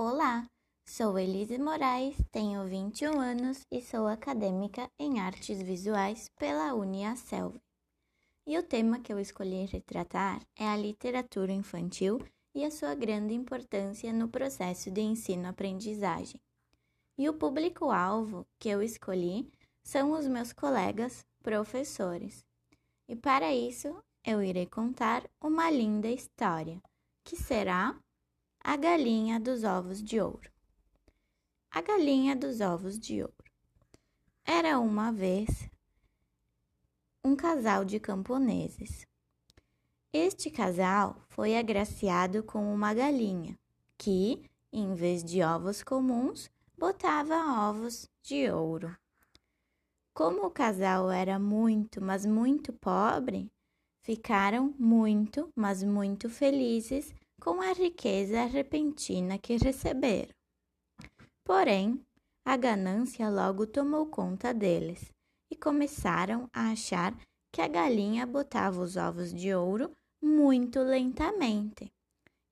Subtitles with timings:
[0.00, 0.48] Olá,
[0.86, 7.60] sou Elise Moraes, tenho 21 anos e sou acadêmica em artes visuais pela Uniaselv.
[8.46, 12.24] E o tema que eu escolhi retratar é a literatura infantil
[12.54, 16.40] e a sua grande importância no processo de ensino-aprendizagem.
[17.18, 19.50] E o público-alvo que eu escolhi
[19.82, 22.46] são os meus colegas professores.
[23.08, 26.80] E para isso, eu irei contar uma linda história,
[27.24, 27.98] que será
[28.60, 30.50] a galinha dos ovos de ouro.
[31.70, 33.34] A galinha dos ovos de ouro.
[34.44, 35.70] Era uma vez
[37.24, 39.06] um casal de camponeses.
[40.12, 43.58] Este casal foi agraciado com uma galinha
[43.96, 48.96] que, em vez de ovos comuns, botava ovos de ouro.
[50.14, 53.50] Como o casal era muito, mas muito pobre,
[54.02, 60.34] ficaram muito, mas muito felizes com a riqueza repentina que receberam.
[61.44, 62.00] Porém,
[62.44, 65.12] a ganância logo tomou conta deles
[65.50, 67.14] e começaram a achar
[67.52, 69.90] que a galinha botava os ovos de ouro
[70.22, 71.90] muito lentamente.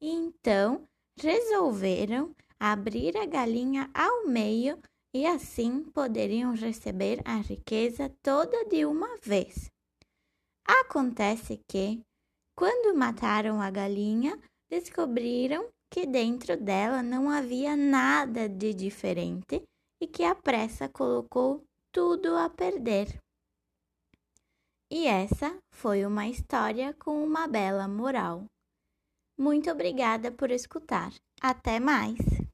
[0.00, 0.86] E então
[1.18, 4.78] resolveram abrir a galinha ao meio
[5.14, 9.70] e assim poderiam receber a riqueza toda de uma vez.
[10.66, 12.02] Acontece que,
[12.54, 19.62] quando mataram a galinha, descobriram que dentro dela não havia nada de diferente
[20.00, 23.18] e que a pressa colocou tudo a perder.
[24.90, 28.44] E essa foi uma história com uma bela moral.
[29.38, 31.12] Muito obrigada por escutar.
[31.40, 32.45] Até mais!